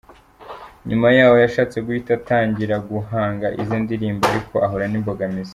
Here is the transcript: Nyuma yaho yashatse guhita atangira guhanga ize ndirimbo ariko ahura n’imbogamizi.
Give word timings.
Nyuma 0.87 1.07
yaho 1.17 1.35
yashatse 1.43 1.77
guhita 1.85 2.11
atangira 2.19 2.75
guhanga 2.89 3.47
ize 3.61 3.77
ndirimbo 3.83 4.23
ariko 4.31 4.55
ahura 4.65 4.85
n’imbogamizi. 4.89 5.49